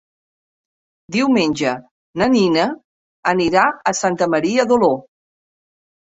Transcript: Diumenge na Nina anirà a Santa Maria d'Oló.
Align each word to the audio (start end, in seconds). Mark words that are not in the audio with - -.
Diumenge 1.15 1.73
na 2.21 2.27
Nina 2.35 2.63
anirà 3.33 3.65
a 3.91 3.93
Santa 3.99 4.29
Maria 4.37 4.65
d'Oló. 4.73 4.89